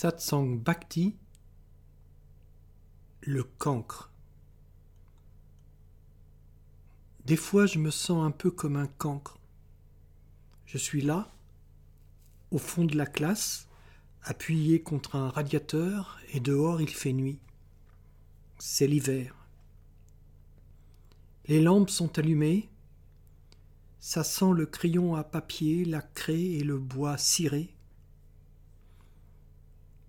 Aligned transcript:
Satsang 0.00 0.60
Bhakti, 0.60 1.16
le 3.22 3.42
cancre. 3.42 4.12
Des 7.24 7.34
fois, 7.34 7.66
je 7.66 7.80
me 7.80 7.90
sens 7.90 8.24
un 8.24 8.30
peu 8.30 8.52
comme 8.52 8.76
un 8.76 8.86
cancre. 8.86 9.40
Je 10.66 10.78
suis 10.78 11.00
là, 11.00 11.26
au 12.52 12.58
fond 12.58 12.84
de 12.84 12.96
la 12.96 13.06
classe, 13.06 13.66
appuyé 14.22 14.80
contre 14.80 15.16
un 15.16 15.30
radiateur, 15.30 16.20
et 16.32 16.38
dehors 16.38 16.80
il 16.80 16.90
fait 16.90 17.12
nuit. 17.12 17.40
C'est 18.60 18.86
l'hiver. 18.86 19.34
Les 21.46 21.60
lampes 21.60 21.90
sont 21.90 22.20
allumées. 22.20 22.68
Ça 23.98 24.22
sent 24.22 24.52
le 24.54 24.66
crayon 24.66 25.16
à 25.16 25.24
papier, 25.24 25.84
la 25.84 26.02
craie 26.02 26.52
et 26.52 26.62
le 26.62 26.78
bois 26.78 27.18
ciré. 27.18 27.74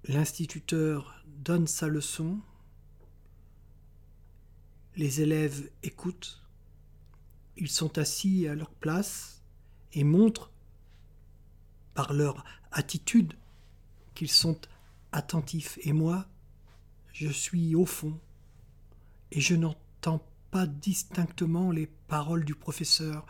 L'instituteur 0.10 1.24
donne 1.28 1.68
sa 1.68 1.88
leçon. 1.88 2.40
Les 4.96 5.22
élèves 5.22 5.70
écoutent. 5.84 6.42
Ils 7.58 7.70
sont 7.70 7.96
assis 8.00 8.48
à 8.48 8.56
leur 8.56 8.72
place 8.72 9.44
et 9.94 10.04
montrent 10.04 10.50
par 11.94 12.14
leur 12.14 12.44
attitude 12.72 13.36
qu'ils 14.16 14.32
sont 14.32 14.60
attentifs. 15.12 15.78
Et 15.84 15.94
moi, 15.94 16.26
je 17.14 17.28
suis 17.28 17.76
au 17.76 17.86
fond 17.86 18.20
et 19.30 19.42
je 19.42 19.54
n'entends 19.54 20.26
pas 20.50 20.66
distinctement 20.66 21.70
les 21.70 21.86
paroles 21.86 22.46
du 22.46 22.56
professeur. 22.56 23.28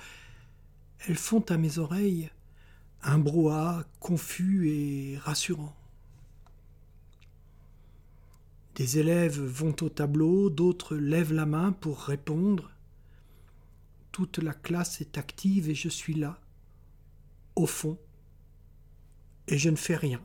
Elles 1.00 1.18
font 1.18 1.44
à 1.50 1.58
mes 1.58 1.78
oreilles 1.78 2.32
un 3.02 3.20
brouhaha 3.20 3.84
confus 4.00 4.70
et 4.70 5.18
rassurant. 5.18 5.76
Des 8.80 8.98
élèves 8.98 9.42
vont 9.42 9.76
au 9.82 9.90
tableau, 9.90 10.50
d'autres 10.50 10.96
lèvent 10.96 11.34
la 11.34 11.46
main 11.46 11.74
pour 11.74 12.00
répondre. 12.00 12.72
Toute 14.14 14.38
la 14.38 14.54
classe 14.54 15.02
est 15.02 15.18
active 15.18 15.70
et 15.70 15.76
je 15.76 15.90
suis 15.90 16.14
là, 16.14 16.40
au 17.58 17.66
fond, 17.66 18.00
et 19.50 19.58
je 19.58 19.70
ne 19.70 19.76
fais 19.76 19.98
rien. 19.98 20.24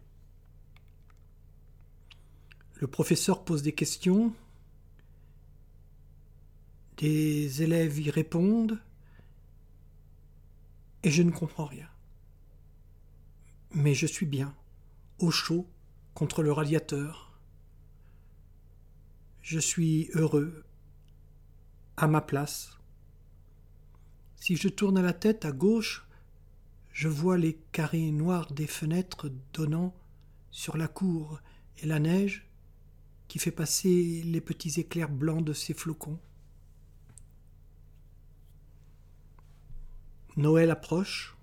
Le 2.75 2.87
professeur 2.87 3.45
pose 3.45 3.63
des 3.65 3.75
questions, 3.75 4.33
des 6.99 7.61
élèves 7.61 7.99
y 7.99 8.11
répondent, 8.13 8.79
et 11.03 11.11
je 11.11 11.25
ne 11.25 11.33
comprends 11.33 11.67
rien. 11.67 11.89
Mais 13.73 13.95
je 13.95 14.07
suis 14.07 14.27
bien, 14.27 14.55
au 15.19 15.33
chaud, 15.33 15.67
contre 16.15 16.45
le 16.45 16.53
radiateur, 16.53 17.34
je 19.45 19.59
suis 19.59 20.09
heureux, 20.15 20.65
à 21.99 22.07
ma 22.07 22.23
place. 22.23 22.79
Si 24.37 24.57
je 24.57 24.69
tourne 24.69 25.03
la 25.03 25.13
tête 25.13 25.45
à 25.45 25.53
gauche, 25.53 26.07
je 26.93 27.09
vois 27.09 27.37
les 27.37 27.59
carrés 27.71 28.11
noirs 28.11 28.51
des 28.51 28.67
fenêtres 28.67 29.31
donnant 29.53 29.95
sur 30.51 30.79
la 30.79 30.89
cour 30.89 31.43
et 31.83 31.87
la 31.87 31.99
neige 31.99 32.49
qui 33.29 33.39
fait 33.39 33.51
passer 33.51 34.23
les 34.25 34.41
petits 34.41 34.81
éclairs 34.81 35.11
blancs 35.11 35.45
de 35.45 35.53
ses 35.53 35.75
flocons. 35.75 36.19
Noël 40.39 40.71
approche. 40.71 41.37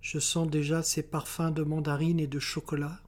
Je 0.00 0.18
sens 0.18 0.48
déjà 0.48 0.82
ses 0.82 1.02
parfums 1.02 1.52
de 1.52 1.64
mandarine 1.64 2.18
et 2.18 2.26
de 2.26 2.38
chocolat 2.38 3.01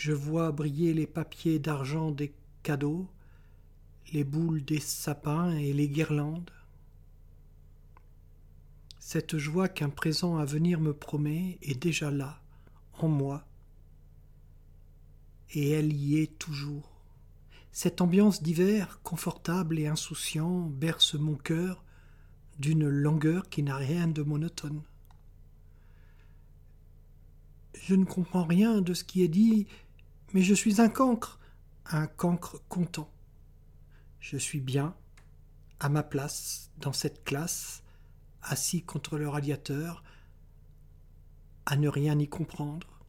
je 0.00 0.12
vois 0.12 0.50
briller 0.50 0.94
les 0.94 1.06
papiers 1.06 1.58
d'argent 1.58 2.10
des 2.10 2.32
cadeaux, 2.62 3.06
les 4.14 4.24
boules 4.24 4.64
des 4.64 4.80
sapins 4.80 5.54
et 5.54 5.74
les 5.74 5.90
guirlandes. 5.90 6.50
Cette 8.98 9.36
joie 9.36 9.68
qu'un 9.68 9.90
présent 9.90 10.38
à 10.38 10.46
venir 10.46 10.80
me 10.80 10.94
promet 10.94 11.58
est 11.60 11.78
déjà 11.78 12.10
là, 12.10 12.40
en 12.94 13.08
moi, 13.08 13.44
et 15.50 15.68
elle 15.68 15.92
y 15.92 16.16
est 16.16 16.38
toujours. 16.38 17.02
Cette 17.70 18.00
ambiance 18.00 18.42
d'hiver, 18.42 19.00
confortable 19.02 19.78
et 19.78 19.86
insouciant, 19.86 20.60
berce 20.60 21.12
mon 21.12 21.34
cœur 21.34 21.84
d'une 22.58 22.88
langueur 22.88 23.50
qui 23.50 23.62
n'a 23.62 23.76
rien 23.76 24.08
de 24.08 24.22
monotone. 24.22 24.80
Je 27.82 27.94
ne 27.94 28.06
comprends 28.06 28.44
rien 28.44 28.80
de 28.80 28.94
ce 28.94 29.04
qui 29.04 29.22
est 29.22 29.28
dit 29.28 29.66
mais 30.32 30.42
je 30.42 30.54
suis 30.54 30.80
un 30.80 30.88
cancre, 30.88 31.40
un 31.86 32.06
cancre 32.06 32.62
content. 32.68 33.12
Je 34.20 34.36
suis 34.36 34.60
bien, 34.60 34.94
à 35.80 35.88
ma 35.88 36.02
place, 36.02 36.70
dans 36.78 36.92
cette 36.92 37.24
classe, 37.24 37.82
assis 38.42 38.82
contre 38.82 39.18
le 39.18 39.28
radiateur, 39.28 40.04
à 41.66 41.76
ne 41.76 41.88
rien 41.88 42.18
y 42.18 42.28
comprendre. 42.28 43.00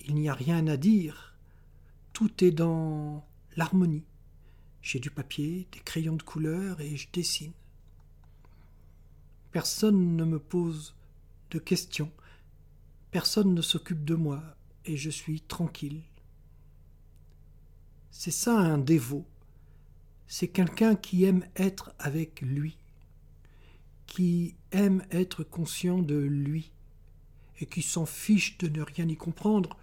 Il 0.00 0.14
n'y 0.14 0.28
a 0.28 0.34
rien 0.34 0.66
à 0.66 0.76
dire, 0.76 1.36
tout 2.12 2.44
est 2.44 2.50
dans 2.50 3.26
l'harmonie. 3.56 4.04
J'ai 4.80 4.98
du 4.98 5.10
papier, 5.10 5.68
des 5.72 5.80
crayons 5.80 6.16
de 6.16 6.22
couleur 6.22 6.80
et 6.80 6.96
je 6.96 7.08
dessine. 7.12 7.52
Personne 9.52 10.16
ne 10.16 10.24
me 10.24 10.38
pose 10.38 10.96
de 11.50 11.58
questions, 11.58 12.10
personne 13.10 13.54
ne 13.54 13.60
s'occupe 13.60 14.04
de 14.04 14.14
moi, 14.14 14.42
et 14.84 14.96
je 14.96 15.10
suis 15.10 15.40
tranquille. 15.40 16.02
C'est 18.10 18.30
ça 18.30 18.58
un 18.58 18.78
dévot. 18.78 19.26
C'est 20.26 20.48
quelqu'un 20.48 20.94
qui 20.96 21.24
aime 21.24 21.46
être 21.56 21.94
avec 21.98 22.40
lui, 22.40 22.78
qui 24.06 24.56
aime 24.70 25.04
être 25.10 25.44
conscient 25.44 25.98
de 25.98 26.16
lui, 26.16 26.70
et 27.60 27.66
qui 27.66 27.82
s'en 27.82 28.06
fiche 28.06 28.58
de 28.58 28.68
ne 28.68 28.82
rien 28.82 29.08
y 29.08 29.16
comprendre. 29.16 29.76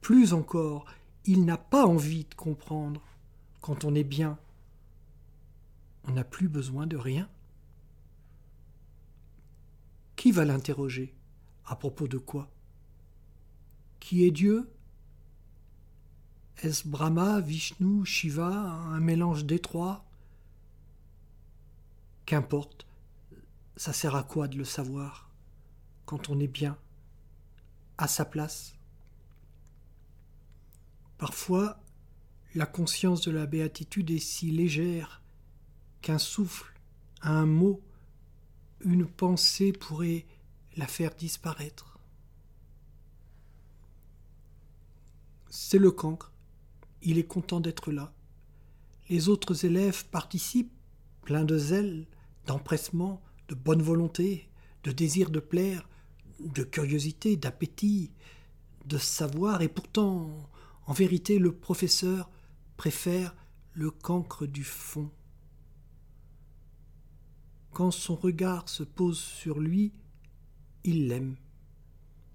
Plus 0.00 0.32
encore, 0.32 0.86
il 1.24 1.44
n'a 1.44 1.56
pas 1.56 1.86
envie 1.86 2.24
de 2.24 2.34
comprendre. 2.34 3.02
Quand 3.60 3.84
on 3.84 3.94
est 3.94 4.04
bien, 4.04 4.38
on 6.04 6.12
n'a 6.12 6.24
plus 6.24 6.48
besoin 6.48 6.86
de 6.86 6.96
rien. 6.96 7.28
Qui 10.16 10.32
va 10.32 10.44
l'interroger? 10.44 11.14
À 11.66 11.76
propos 11.76 12.08
de 12.08 12.18
quoi? 12.18 12.53
Qui 14.04 14.24
est 14.24 14.30
Dieu? 14.30 14.70
Est-ce 16.58 16.86
Brahma, 16.86 17.40
Vishnu, 17.40 18.04
Shiva, 18.04 18.50
un 18.50 19.00
mélange 19.00 19.46
des 19.46 19.58
trois? 19.58 20.04
Qu'importe, 22.26 22.86
ça 23.78 23.94
sert 23.94 24.14
à 24.14 24.22
quoi 24.22 24.46
de 24.46 24.58
le 24.58 24.66
savoir 24.66 25.30
quand 26.04 26.28
on 26.28 26.38
est 26.38 26.48
bien, 26.48 26.76
à 27.96 28.06
sa 28.06 28.26
place? 28.26 28.74
Parfois, 31.16 31.80
la 32.54 32.66
conscience 32.66 33.22
de 33.22 33.30
la 33.30 33.46
béatitude 33.46 34.10
est 34.10 34.18
si 34.18 34.50
légère 34.50 35.22
qu'un 36.02 36.18
souffle, 36.18 36.78
un 37.22 37.46
mot, 37.46 37.80
une 38.80 39.06
pensée 39.06 39.72
pourrait 39.72 40.26
la 40.76 40.86
faire 40.86 41.14
disparaître. 41.14 41.93
C'est 45.56 45.78
le 45.78 45.92
cancre. 45.92 46.32
Il 47.00 47.16
est 47.16 47.28
content 47.28 47.60
d'être 47.60 47.92
là. 47.92 48.12
Les 49.08 49.28
autres 49.28 49.64
élèves 49.64 50.04
participent, 50.06 50.72
pleins 51.22 51.44
de 51.44 51.56
zèle, 51.56 52.08
d'empressement, 52.44 53.22
de 53.46 53.54
bonne 53.54 53.80
volonté, 53.80 54.48
de 54.82 54.90
désir 54.90 55.30
de 55.30 55.38
plaire, 55.38 55.88
de 56.40 56.64
curiosité, 56.64 57.36
d'appétit, 57.36 58.10
de 58.86 58.98
savoir, 58.98 59.62
et 59.62 59.68
pourtant, 59.68 60.50
en 60.86 60.92
vérité, 60.92 61.38
le 61.38 61.52
professeur 61.52 62.32
préfère 62.76 63.36
le 63.74 63.92
cancre 63.92 64.46
du 64.46 64.64
fond. 64.64 65.08
Quand 67.70 67.92
son 67.92 68.16
regard 68.16 68.68
se 68.68 68.82
pose 68.82 69.20
sur 69.20 69.60
lui, 69.60 69.92
il 70.82 71.06
l'aime. 71.06 71.36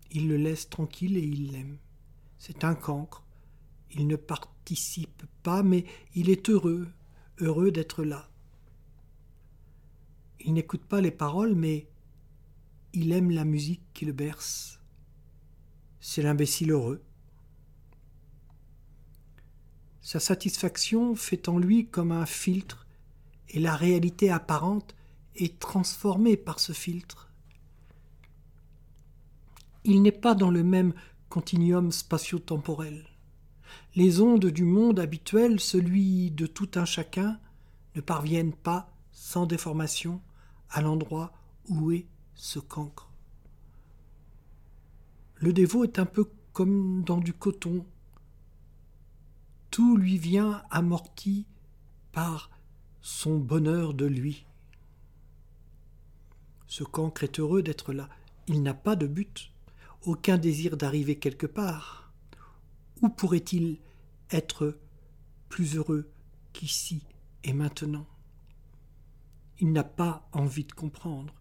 Il 0.10 0.30
le 0.30 0.38
laisse 0.38 0.70
tranquille 0.70 1.18
et 1.18 1.24
il 1.24 1.52
l'aime. 1.52 1.80
C'est 2.40 2.64
un 2.64 2.74
cancre. 2.74 3.24
Il 3.92 4.08
ne 4.08 4.16
participe 4.16 5.24
pas, 5.44 5.62
mais 5.62 5.86
il 6.16 6.30
est 6.30 6.50
heureux, 6.50 6.88
heureux 7.40 7.72
d'être 7.72 8.04
là. 8.04 8.30
Il 10.40 10.54
n'écoute 10.54 10.84
pas 10.86 11.02
les 11.02 11.12
paroles, 11.12 11.54
mais 11.54 11.88
il 12.94 13.12
aime 13.12 13.30
la 13.30 13.44
musique 13.44 13.84
qui 13.94 14.06
le 14.06 14.14
berce. 14.14 14.80
C'est 16.00 16.22
l'imbécile 16.22 16.72
heureux. 16.72 17.04
Sa 20.02 20.20
satisfaction 20.20 21.16
fait 21.16 21.50
en 21.50 21.60
lui 21.60 21.88
comme 21.88 22.12
un 22.12 22.26
filtre, 22.26 22.88
et 23.50 23.60
la 23.60 23.76
réalité 23.76 24.32
apparente 24.32 24.96
est 25.36 25.60
transformée 25.60 26.38
par 26.38 26.60
ce 26.60 26.72
filtre. 26.72 27.32
Il 29.84 30.02
n'est 30.02 30.12
pas 30.12 30.36
dans 30.36 30.52
le 30.52 30.64
même 30.64 30.94
continuum 31.30 31.92
spatio-temporel. 31.92 33.06
Les 33.96 34.20
ondes 34.20 34.48
du 34.48 34.64
monde 34.64 35.00
habituel, 35.00 35.60
celui 35.60 36.32
de 36.32 36.48
tout 36.48 36.72
un 36.76 36.86
chacun, 36.86 37.40
ne 37.96 38.02
parviennent 38.02 38.54
pas, 38.54 38.92
sans 39.12 39.46
déformation, 39.46 40.22
à 40.70 40.82
l'endroit 40.82 41.32
où 41.68 41.92
est 41.92 42.08
ce 42.34 42.58
cancre. 42.60 43.12
Le 45.36 45.54
dévot 45.54 45.84
est 45.84 46.00
un 46.00 46.06
peu 46.06 46.30
comme 46.52 47.04
dans 47.04 47.20
du 47.20 47.34
coton. 47.34 47.86
Tout 49.70 49.98
lui 49.98 50.18
vient 50.18 50.64
amorti 50.72 51.46
par 52.12 52.50
son 53.02 53.38
bonheur 53.38 53.94
de 53.94 54.06
lui. 54.06 54.46
Ce 56.68 56.84
cancre 56.84 57.24
est 57.24 57.40
heureux 57.40 57.62
d'être 57.62 57.94
là. 57.94 58.10
Il 58.48 58.64
n'a 58.64 58.74
pas 58.74 58.96
de 58.96 59.08
but, 59.08 59.52
aucun 60.06 60.38
désir 60.38 60.78
d'arriver 60.78 61.18
quelque 61.18 61.46
part. 61.46 62.14
Où 63.02 63.10
pourrait-il 63.10 63.80
être 64.32 64.78
plus 65.50 65.76
heureux 65.76 66.12
qu'ici 66.54 67.04
et 67.44 67.54
maintenant? 67.54 68.08
Il 69.60 69.72
n'a 69.72 69.84
pas 69.84 70.30
envie 70.32 70.64
de 70.64 70.72
comprendre. 70.72 71.34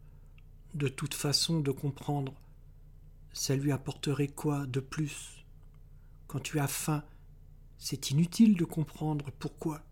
De 0.74 0.88
toute 0.88 1.14
façon, 1.14 1.60
de 1.60 1.70
comprendre, 1.70 2.34
ça 3.32 3.56
lui 3.56 3.72
apporterait 3.72 4.28
quoi 4.28 4.66
de 4.66 4.80
plus? 4.80 5.44
Quand 6.26 6.40
tu 6.40 6.58
as 6.58 6.68
faim, 6.68 7.04
c'est 7.78 8.10
inutile 8.10 8.56
de 8.56 8.64
comprendre 8.64 9.30
pourquoi. 9.38 9.84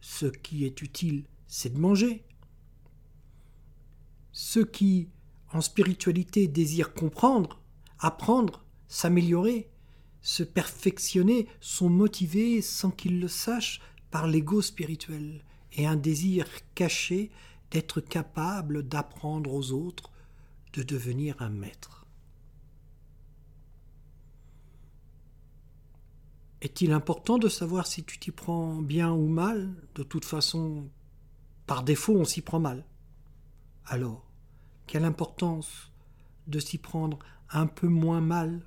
Ce 0.00 0.26
qui 0.26 0.64
est 0.64 0.80
utile, 0.80 1.24
c'est 1.46 1.74
de 1.74 1.78
manger. 1.78 2.24
Ceux 4.32 4.64
qui, 4.64 5.08
en 5.52 5.60
spiritualité, 5.60 6.48
désirent 6.48 6.94
comprendre, 6.94 7.60
apprendre, 8.04 8.64
s'améliorer, 8.86 9.70
se 10.20 10.42
perfectionner, 10.42 11.48
sont 11.60 11.88
motivés 11.88 12.60
sans 12.60 12.90
qu'ils 12.90 13.18
le 13.18 13.28
sachent 13.28 13.80
par 14.10 14.26
l'ego 14.26 14.62
spirituel 14.62 15.42
et 15.72 15.86
un 15.86 15.96
désir 15.96 16.46
caché 16.74 17.30
d'être 17.70 18.00
capable 18.00 18.86
d'apprendre 18.86 19.52
aux 19.52 19.72
autres, 19.72 20.10
de 20.74 20.82
devenir 20.82 21.34
un 21.40 21.48
maître. 21.48 22.06
Est-il 26.60 26.92
important 26.92 27.38
de 27.38 27.48
savoir 27.48 27.86
si 27.86 28.04
tu 28.04 28.18
t'y 28.18 28.30
prends 28.30 28.76
bien 28.76 29.12
ou 29.12 29.28
mal? 29.28 29.74
De 29.94 30.02
toute 30.02 30.24
façon, 30.24 30.88
par 31.66 31.82
défaut, 31.82 32.16
on 32.16 32.24
s'y 32.24 32.42
prend 32.42 32.60
mal. 32.60 32.86
Alors, 33.86 34.30
quelle 34.86 35.04
importance 35.04 35.90
de 36.46 36.58
s'y 36.58 36.78
prendre 36.78 37.18
un 37.50 37.66
peu 37.66 37.88
moins 37.88 38.20
mal. 38.20 38.62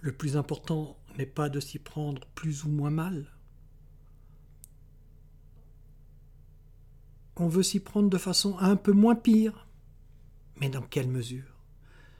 Le 0.00 0.12
plus 0.12 0.36
important 0.36 0.96
n'est 1.18 1.26
pas 1.26 1.48
de 1.48 1.60
s'y 1.60 1.78
prendre 1.78 2.26
plus 2.34 2.64
ou 2.64 2.68
moins 2.68 2.90
mal. 2.90 3.32
On 7.36 7.48
veut 7.48 7.62
s'y 7.62 7.80
prendre 7.80 8.08
de 8.08 8.18
façon 8.18 8.56
un 8.58 8.76
peu 8.76 8.92
moins 8.92 9.14
pire. 9.14 9.66
Mais 10.60 10.70
dans 10.70 10.82
quelle 10.82 11.08
mesure? 11.08 11.62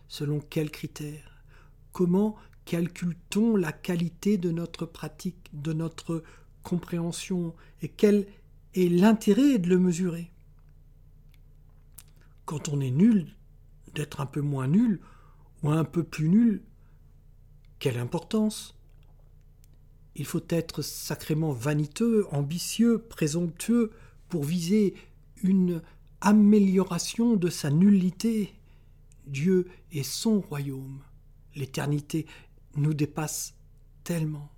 Selon 0.08 0.40
quels 0.40 0.70
critères? 0.70 1.42
Comment 1.92 2.36
calcule-t-on 2.66 3.56
la 3.56 3.72
qualité 3.72 4.36
de 4.36 4.50
notre 4.50 4.84
pratique, 4.84 5.48
de 5.54 5.72
notre 5.72 6.22
compréhension? 6.62 7.54
Et 7.80 7.88
quel 7.88 8.26
est 8.74 8.88
l'intérêt 8.88 9.58
de 9.58 9.68
le 9.68 9.78
mesurer? 9.78 10.30
Quand 12.44 12.68
on 12.68 12.80
est 12.80 12.90
nul, 12.90 13.34
d'être 13.96 14.20
un 14.20 14.26
peu 14.26 14.40
moins 14.40 14.68
nul 14.68 15.00
ou 15.62 15.70
un 15.70 15.84
peu 15.84 16.04
plus 16.04 16.28
nul, 16.28 16.62
quelle 17.78 17.98
importance? 17.98 18.78
Il 20.14 20.24
faut 20.24 20.44
être 20.48 20.82
sacrément 20.82 21.52
vaniteux, 21.52 22.26
ambitieux, 22.30 22.98
présomptueux 22.98 23.90
pour 24.28 24.44
viser 24.44 24.94
une 25.42 25.82
amélioration 26.20 27.36
de 27.36 27.48
sa 27.48 27.70
nullité. 27.70 28.54
Dieu 29.26 29.66
et 29.90 30.04
son 30.04 30.40
royaume. 30.40 31.02
L'éternité 31.54 32.26
nous 32.76 32.94
dépasse 32.94 33.54
tellement. 34.04 34.50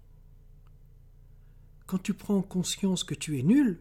Quand 1.86 1.98
tu 1.98 2.12
prends 2.12 2.42
conscience 2.42 3.02
que 3.02 3.14
tu 3.14 3.38
es 3.38 3.42
nul, 3.42 3.80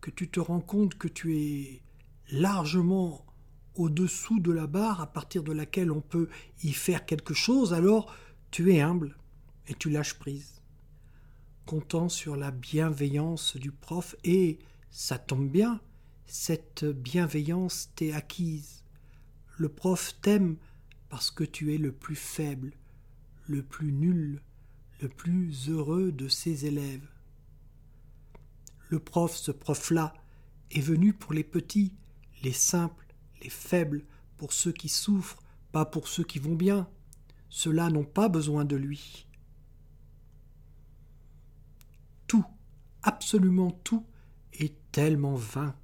que 0.00 0.10
tu 0.10 0.30
te 0.30 0.38
rends 0.38 0.60
compte 0.60 0.94
que 0.94 1.08
tu 1.08 1.36
es 1.36 1.82
largement 2.30 3.25
au-dessous 3.76 4.40
de 4.40 4.52
la 4.52 4.66
barre 4.66 5.00
à 5.00 5.06
partir 5.06 5.42
de 5.42 5.52
laquelle 5.52 5.90
on 5.90 6.00
peut 6.00 6.28
y 6.62 6.72
faire 6.72 7.06
quelque 7.06 7.34
chose, 7.34 7.72
alors 7.72 8.14
tu 8.50 8.72
es 8.72 8.80
humble 8.80 9.16
et 9.68 9.74
tu 9.74 9.90
lâches 9.90 10.14
prise. 10.14 10.60
Comptant 11.64 12.08
sur 12.08 12.36
la 12.36 12.50
bienveillance 12.50 13.56
du 13.56 13.72
prof, 13.72 14.14
et 14.24 14.58
ça 14.90 15.18
tombe 15.18 15.48
bien, 15.48 15.80
cette 16.26 16.84
bienveillance 16.84 17.90
t'est 17.96 18.12
acquise. 18.12 18.84
Le 19.58 19.68
prof 19.68 20.14
t'aime 20.20 20.56
parce 21.08 21.30
que 21.30 21.44
tu 21.44 21.74
es 21.74 21.78
le 21.78 21.92
plus 21.92 22.16
faible, 22.16 22.72
le 23.46 23.62
plus 23.62 23.92
nul, 23.92 24.42
le 25.00 25.08
plus 25.08 25.68
heureux 25.68 26.12
de 26.12 26.28
ses 26.28 26.66
élèves. 26.66 27.06
Le 28.88 28.98
prof, 28.98 29.34
ce 29.34 29.50
prof-là, 29.50 30.14
est 30.70 30.80
venu 30.80 31.12
pour 31.12 31.32
les 31.32 31.44
petits, 31.44 31.94
les 32.42 32.52
simples, 32.52 33.05
les 33.42 33.50
faibles, 33.50 34.04
pour 34.36 34.52
ceux 34.52 34.72
qui 34.72 34.88
souffrent, 34.88 35.42
pas 35.72 35.84
pour 35.84 36.08
ceux 36.08 36.24
qui 36.24 36.38
vont 36.38 36.54
bien. 36.54 36.88
Ceux-là 37.48 37.90
n'ont 37.90 38.04
pas 38.04 38.28
besoin 38.28 38.64
de 38.64 38.76
lui. 38.76 39.26
Tout, 42.26 42.44
absolument 43.02 43.70
tout, 43.70 44.04
est 44.52 44.74
tellement 44.92 45.36
vain, 45.36 45.74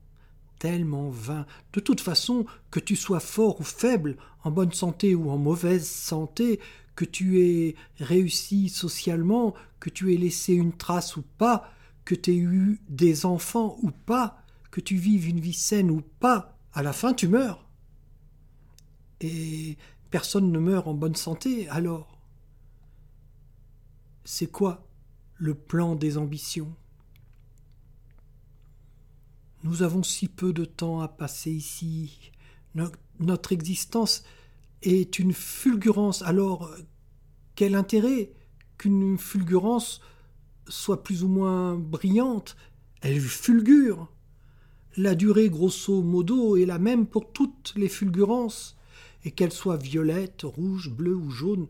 tellement 0.58 1.08
vain. 1.10 1.46
De 1.72 1.80
toute 1.80 2.00
façon, 2.00 2.46
que 2.70 2.80
tu 2.80 2.96
sois 2.96 3.20
fort 3.20 3.60
ou 3.60 3.64
faible, 3.64 4.16
en 4.44 4.50
bonne 4.50 4.72
santé 4.72 5.14
ou 5.14 5.30
en 5.30 5.38
mauvaise 5.38 5.88
santé, 5.88 6.60
que 6.94 7.04
tu 7.04 7.40
aies 7.40 7.76
réussi 7.98 8.68
socialement, 8.68 9.54
que 9.80 9.90
tu 9.90 10.12
aies 10.12 10.18
laissé 10.18 10.54
une 10.54 10.76
trace 10.76 11.16
ou 11.16 11.22
pas, 11.38 11.70
que 12.04 12.14
tu 12.14 12.32
aies 12.32 12.38
eu 12.38 12.80
des 12.88 13.24
enfants 13.24 13.78
ou 13.82 13.90
pas, 13.90 14.42
que 14.70 14.80
tu 14.80 14.96
vives 14.96 15.28
une 15.28 15.40
vie 15.40 15.52
saine 15.52 15.90
ou 15.90 16.02
pas, 16.20 16.58
à 16.72 16.82
la 16.82 16.92
fin 16.92 17.14
tu 17.14 17.28
meurs. 17.28 17.68
Et 19.20 19.76
personne 20.10 20.50
ne 20.50 20.58
meurt 20.58 20.86
en 20.88 20.94
bonne 20.94 21.14
santé, 21.14 21.68
alors 21.68 22.18
c'est 24.24 24.46
quoi 24.46 24.86
le 25.36 25.54
plan 25.54 25.96
des 25.96 26.18
ambitions? 26.18 26.74
Nous 29.64 29.82
avons 29.82 30.02
si 30.02 30.28
peu 30.28 30.52
de 30.52 30.64
temps 30.64 31.00
à 31.00 31.08
passer 31.08 31.52
ici. 31.52 32.32
Notre 33.20 33.52
existence 33.52 34.24
est 34.82 35.18
une 35.18 35.32
fulgurance, 35.32 36.22
alors 36.22 36.70
quel 37.54 37.74
intérêt 37.76 38.32
qu'une 38.76 39.18
fulgurance 39.18 40.00
soit 40.66 41.04
plus 41.04 41.22
ou 41.22 41.28
moins 41.28 41.76
brillante? 41.76 42.56
Elle 43.02 43.20
fulgure. 43.20 44.10
La 44.98 45.14
durée 45.14 45.48
grosso 45.48 46.02
modo 46.02 46.56
est 46.56 46.66
la 46.66 46.78
même 46.78 47.06
pour 47.06 47.32
toutes 47.32 47.72
les 47.76 47.88
fulgurances, 47.88 48.76
et 49.24 49.30
qu'elles 49.30 49.52
soient 49.52 49.78
violettes, 49.78 50.42
rouges, 50.42 50.90
bleues 50.90 51.16
ou 51.16 51.30
jaunes, 51.30 51.66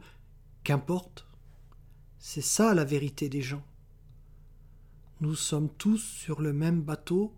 qu'importe. 0.65 1.25
C'est 2.19 2.43
ça 2.43 2.75
la 2.75 2.85
vérité 2.85 3.29
des 3.29 3.43
gens. 3.43 3.65
Nous 5.21 5.37
sommes 5.37 5.69
tous 5.69 5.99
sur 5.99 6.41
le 6.41 6.53
même 6.53 6.83
bateau, 6.83 7.33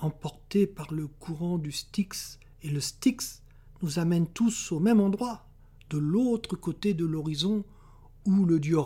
emportés 0.00 0.66
par 0.66 0.92
le 0.92 1.06
courant 1.06 1.58
du 1.58 1.70
Styx, 1.70 2.40
et 2.62 2.68
le 2.68 2.80
Styx 2.80 3.42
nous 3.82 4.00
amène 4.00 4.26
tous 4.26 4.72
au 4.72 4.80
même 4.80 4.98
endroit, 4.98 5.46
de 5.90 5.98
l'autre 5.98 6.56
côté 6.56 6.92
de 6.92 7.04
l'horizon, 7.04 7.64
où 8.24 8.44
le 8.44 8.58
dieu 8.58 8.78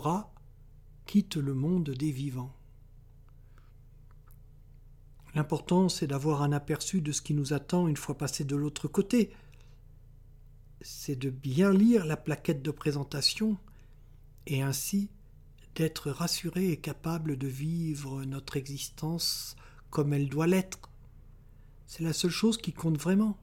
quitte 1.07 1.37
le 1.37 1.55
monde 1.55 1.89
des 1.89 2.11
vivants. 2.11 2.53
L'important, 5.35 5.89
c'est 5.89 6.07
d'avoir 6.07 6.43
un 6.43 6.51
aperçu 6.51 7.01
de 7.01 7.11
ce 7.11 7.21
qui 7.21 7.33
nous 7.33 7.53
attend 7.53 7.87
une 7.87 7.97
fois 7.97 8.17
passé 8.17 8.43
de 8.43 8.55
l'autre 8.55 8.87
côté. 8.87 9.31
C'est 10.81 11.15
de 11.15 11.29
bien 11.29 11.71
lire 11.71 12.05
la 12.05 12.17
plaquette 12.17 12.61
de 12.61 12.71
présentation 12.71 13.57
et 14.45 14.61
ainsi 14.61 15.09
d'être 15.75 16.11
rassuré 16.11 16.69
et 16.69 16.77
capable 16.77 17.37
de 17.37 17.47
vivre 17.47 18.23
notre 18.25 18.57
existence 18.57 19.55
comme 19.89 20.13
elle 20.13 20.29
doit 20.29 20.47
l'être. 20.47 20.89
C'est 21.87 22.03
la 22.03 22.13
seule 22.13 22.31
chose 22.31 22.57
qui 22.57 22.73
compte 22.73 22.97
vraiment. 22.97 23.37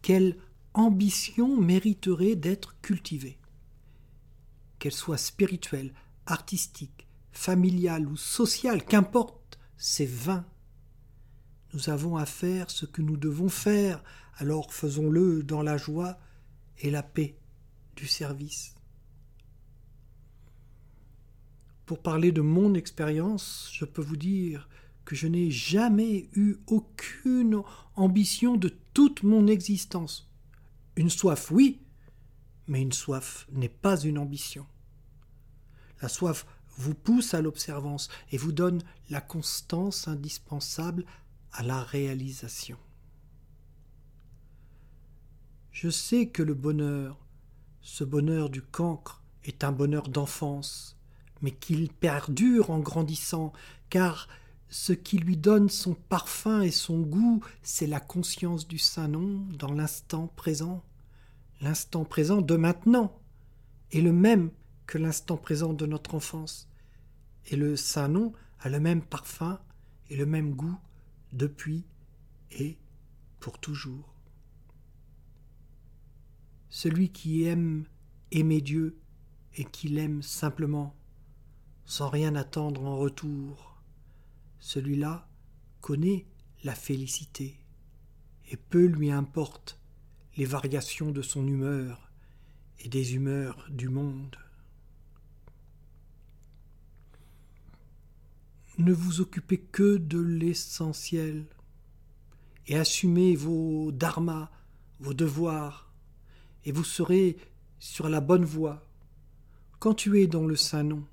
Quelle 0.00 0.36
ambition 0.72 1.60
mériterait 1.60 2.36
d'être 2.36 2.80
cultivée? 2.80 3.38
Qu'elle 4.78 4.92
soit 4.92 5.18
spirituelle, 5.18 5.92
artistique, 6.26 7.06
familiale 7.32 8.06
ou 8.06 8.16
sociale, 8.16 8.84
qu'importe 8.84 9.41
c'est 9.84 10.06
vain. 10.06 10.44
Nous 11.74 11.90
avons 11.90 12.16
à 12.16 12.24
faire 12.24 12.70
ce 12.70 12.86
que 12.86 13.02
nous 13.02 13.16
devons 13.16 13.48
faire, 13.48 14.04
alors 14.36 14.72
faisons-le 14.72 15.42
dans 15.42 15.60
la 15.60 15.76
joie 15.76 16.20
et 16.78 16.88
la 16.88 17.02
paix 17.02 17.36
du 17.96 18.06
service. 18.06 18.76
Pour 21.84 22.00
parler 22.00 22.30
de 22.30 22.42
mon 22.42 22.74
expérience, 22.74 23.70
je 23.72 23.84
peux 23.84 24.02
vous 24.02 24.16
dire 24.16 24.68
que 25.04 25.16
je 25.16 25.26
n'ai 25.26 25.50
jamais 25.50 26.30
eu 26.36 26.58
aucune 26.68 27.60
ambition 27.96 28.56
de 28.56 28.72
toute 28.94 29.24
mon 29.24 29.48
existence. 29.48 30.30
Une 30.94 31.10
soif, 31.10 31.50
oui, 31.50 31.80
mais 32.68 32.82
une 32.82 32.92
soif 32.92 33.48
n'est 33.50 33.68
pas 33.68 34.00
une 34.00 34.18
ambition. 34.18 34.64
La 36.00 36.08
soif 36.08 36.46
vous 36.76 36.94
pousse 36.94 37.34
à 37.34 37.42
l'observance 37.42 38.08
et 38.30 38.36
vous 38.36 38.52
donne 38.52 38.82
la 39.10 39.20
constance 39.20 40.08
indispensable 40.08 41.04
à 41.52 41.62
la 41.62 41.82
réalisation. 41.82 42.78
Je 45.70 45.90
sais 45.90 46.28
que 46.28 46.42
le 46.42 46.54
bonheur, 46.54 47.18
ce 47.80 48.04
bonheur 48.04 48.50
du 48.50 48.62
cancre, 48.62 49.22
est 49.44 49.64
un 49.64 49.72
bonheur 49.72 50.08
d'enfance, 50.08 50.96
mais 51.40 51.50
qu'il 51.50 51.90
perdure 51.90 52.70
en 52.70 52.78
grandissant, 52.78 53.52
car 53.90 54.28
ce 54.68 54.92
qui 54.92 55.18
lui 55.18 55.36
donne 55.36 55.68
son 55.68 55.94
parfum 55.94 56.62
et 56.62 56.70
son 56.70 57.00
goût, 57.00 57.42
c'est 57.62 57.86
la 57.86 58.00
conscience 58.00 58.66
du 58.66 58.78
Saint-Nom 58.78 59.46
dans 59.58 59.72
l'instant 59.72 60.28
présent. 60.36 60.82
L'instant 61.60 62.04
présent 62.04 62.40
de 62.40 62.56
maintenant 62.56 63.18
est 63.90 64.00
le 64.00 64.12
même 64.12 64.50
que 64.86 64.98
l'instant 64.98 65.36
présent 65.36 65.72
de 65.72 65.86
notre 65.86 66.14
enfance. 66.14 66.68
Et 67.46 67.56
le 67.56 67.76
Saint-Nom 67.76 68.32
a 68.60 68.68
le 68.68 68.80
même 68.80 69.02
parfum 69.02 69.60
et 70.08 70.16
le 70.16 70.26
même 70.26 70.54
goût 70.54 70.78
depuis 71.32 71.84
et 72.50 72.78
pour 73.40 73.58
toujours. 73.58 74.14
Celui 76.68 77.10
qui 77.10 77.44
aime 77.44 77.86
aimer 78.30 78.60
Dieu 78.60 78.98
et 79.56 79.64
qui 79.64 79.88
l'aime 79.88 80.22
simplement, 80.22 80.96
sans 81.84 82.08
rien 82.08 82.34
attendre 82.34 82.84
en 82.84 82.96
retour, 82.96 83.82
celui-là 84.60 85.28
connaît 85.80 86.26
la 86.64 86.74
félicité, 86.74 87.58
et 88.50 88.56
peu 88.56 88.86
lui 88.86 89.10
importe 89.10 89.80
les 90.36 90.44
variations 90.44 91.10
de 91.10 91.20
son 91.20 91.46
humeur 91.46 92.10
et 92.78 92.88
des 92.88 93.14
humeurs 93.14 93.66
du 93.70 93.88
monde. 93.88 94.36
Ne 98.78 98.92
vous 98.92 99.20
occupez 99.20 99.58
que 99.58 99.96
de 99.96 100.18
l'essentiel 100.18 101.46
et 102.66 102.76
assumez 102.76 103.36
vos 103.36 103.92
dharmas, 103.92 104.50
vos 105.00 105.14
devoirs, 105.14 105.92
et 106.64 106.72
vous 106.72 106.84
serez 106.84 107.36
sur 107.78 108.08
la 108.08 108.20
bonne 108.20 108.44
voie. 108.44 108.88
Quand 109.78 109.94
tu 109.94 110.20
es 110.20 110.26
dans 110.26 110.46
le 110.46 110.56
saint 110.56 110.84
nom 110.84 111.04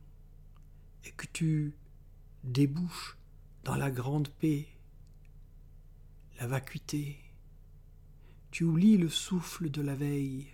et 1.03 1.11
que 1.11 1.25
tu 1.33 1.73
débouches 2.43 3.17
dans 3.63 3.75
la 3.75 3.91
grande 3.91 4.29
paix, 4.29 4.67
la 6.39 6.47
vacuité. 6.47 7.17
Tu 8.51 8.63
oublies 8.63 8.97
le 8.97 9.09
souffle 9.09 9.69
de 9.69 9.81
la 9.81 9.95
veille, 9.95 10.47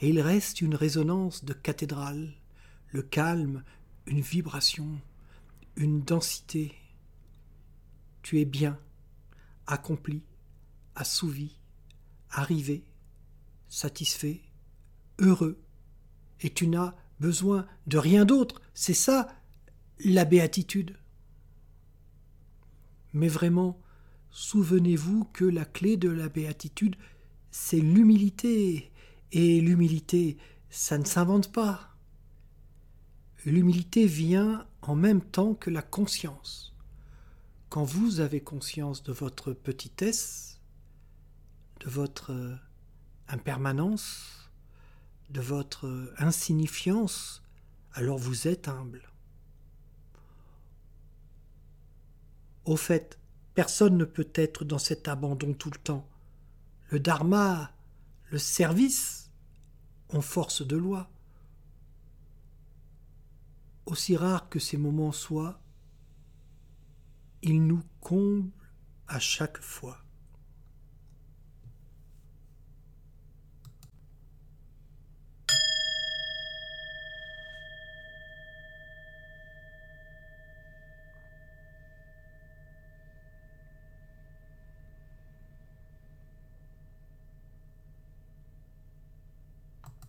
et 0.00 0.08
il 0.08 0.20
reste 0.20 0.60
une 0.60 0.74
résonance 0.74 1.44
de 1.44 1.52
cathédrale, 1.52 2.32
le 2.90 3.02
calme, 3.02 3.62
une 4.06 4.20
vibration, 4.20 4.98
une 5.76 6.02
densité. 6.02 6.74
Tu 8.22 8.40
es 8.40 8.44
bien, 8.44 8.78
accompli, 9.66 10.22
assouvi, 10.94 11.56
arrivé, 12.30 12.84
satisfait, 13.68 14.42
heureux, 15.18 15.62
et 16.40 16.50
tu 16.50 16.66
n'as 16.66 16.94
besoin 17.20 17.66
de 17.86 17.98
rien 17.98 18.24
d'autre. 18.24 18.60
C'est 18.74 18.94
ça 18.94 19.28
la 20.04 20.24
béatitude. 20.24 20.96
Mais 23.12 23.28
vraiment, 23.28 23.80
souvenez-vous 24.30 25.24
que 25.26 25.44
la 25.44 25.64
clé 25.64 25.96
de 25.96 26.08
la 26.08 26.28
béatitude, 26.28 26.96
c'est 27.50 27.80
l'humilité. 27.80 28.90
Et 29.30 29.60
l'humilité, 29.60 30.36
ça 30.68 30.98
ne 30.98 31.04
s'invente 31.04 31.52
pas. 31.52 31.96
L'humilité 33.44 34.06
vient 34.06 34.66
en 34.82 34.94
même 34.94 35.22
temps 35.22 35.54
que 35.54 35.70
la 35.70 35.82
conscience. 35.82 36.74
Quand 37.68 37.84
vous 37.84 38.20
avez 38.20 38.42
conscience 38.42 39.02
de 39.02 39.12
votre 39.12 39.52
petitesse, 39.52 40.60
de 41.80 41.88
votre 41.88 42.58
impermanence, 43.28 44.50
de 45.30 45.40
votre 45.40 46.12
insignifiance, 46.18 47.42
alors 47.94 48.18
vous 48.18 48.48
êtes 48.48 48.68
humble. 48.68 49.02
Au 52.64 52.76
fait, 52.76 53.18
personne 53.54 53.96
ne 53.96 54.04
peut 54.04 54.30
être 54.34 54.64
dans 54.64 54.78
cet 54.78 55.08
abandon 55.08 55.54
tout 55.54 55.70
le 55.70 55.78
temps. 55.78 56.08
Le 56.90 57.00
dharma, 57.00 57.72
le 58.30 58.38
service, 58.38 59.30
ont 60.10 60.20
force 60.20 60.66
de 60.66 60.76
loi. 60.76 61.10
Aussi 63.86 64.16
rare 64.16 64.48
que 64.48 64.58
ces 64.58 64.76
moments 64.76 65.12
soient, 65.12 65.60
ils 67.42 67.64
nous 67.66 67.82
comblent 68.00 68.50
à 69.08 69.18
chaque 69.18 69.58
fois. 69.58 69.98